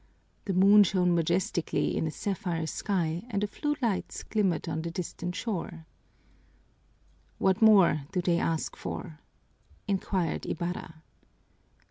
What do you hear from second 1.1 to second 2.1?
majestically in a